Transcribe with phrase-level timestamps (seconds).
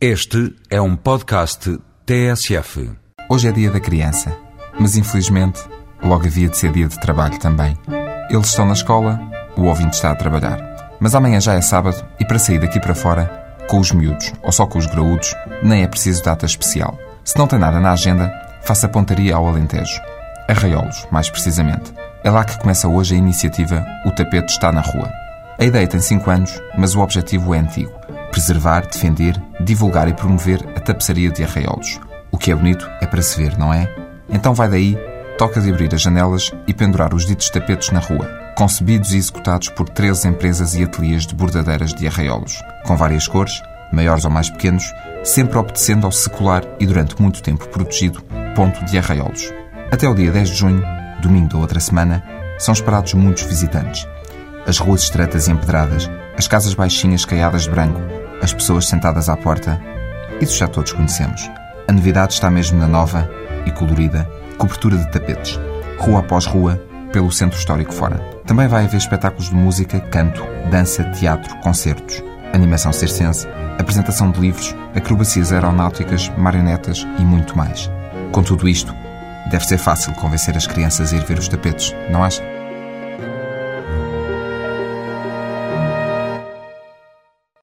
[0.00, 2.88] Este é um podcast TSF.
[3.28, 4.32] Hoje é dia da criança,
[4.78, 5.58] mas infelizmente
[6.00, 7.76] logo havia de ser dia de trabalho também.
[8.30, 9.18] Eles estão na escola,
[9.56, 10.96] o ouvinte está a trabalhar.
[11.00, 13.26] Mas amanhã já é sábado e para sair daqui para fora,
[13.68, 15.34] com os miúdos ou só com os graúdos,
[15.64, 16.96] nem é preciso data especial.
[17.24, 18.30] Se não tem nada na agenda,
[18.62, 20.00] faça pontaria ao Alentejo.
[20.48, 21.92] Arraiolos, mais precisamente.
[22.22, 25.10] É lá que começa hoje a iniciativa O Tapete Está na Rua.
[25.58, 27.97] A ideia tem 5 anos, mas o objetivo é antigo.
[28.30, 32.00] Preservar, defender, divulgar e promover a tapeçaria de arraiolos.
[32.30, 33.92] O que é bonito é para se ver, não é?
[34.28, 34.98] Então vai daí,
[35.38, 39.68] toca de abrir as janelas e pendurar os ditos tapetes na rua, concebidos e executados
[39.68, 43.62] por 13 empresas e ateliês de bordadeiras de arraiolos, com várias cores,
[43.92, 44.92] maiores ou mais pequenos,
[45.24, 48.22] sempre obedecendo ao secular e durante muito tempo protegido
[48.54, 49.52] ponto de arraiolos.
[49.90, 50.82] Até o dia 10 de junho,
[51.22, 52.22] domingo da outra semana,
[52.58, 54.06] são esperados muitos visitantes.
[54.66, 58.00] As ruas estreitas e empedradas, as casas baixinhas caiadas de branco,
[58.42, 59.80] as pessoas sentadas à porta,
[60.40, 61.50] isso já todos conhecemos.
[61.86, 63.28] A novidade está mesmo na nova
[63.66, 65.58] e colorida cobertura de tapetes,
[65.98, 66.82] rua após rua,
[67.12, 68.18] pelo centro histórico fora.
[68.44, 73.46] Também vai haver espetáculos de música, canto, dança, teatro, concertos, animação circense,
[73.78, 77.90] apresentação de livros, acrobacias aeronáuticas, marionetas e muito mais.
[78.32, 78.92] Com tudo isto,
[79.50, 82.42] deve ser fácil convencer as crianças a ir ver os tapetes, não acha?